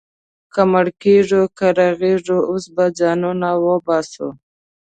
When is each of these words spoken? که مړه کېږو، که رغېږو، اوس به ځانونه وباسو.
که 0.53 0.61
مړه 0.71 0.91
کېږو، 1.01 1.41
که 1.57 1.67
رغېږو، 1.77 2.37
اوس 2.49 2.65
به 2.75 2.85
ځانونه 2.99 3.49
وباسو. 3.65 4.27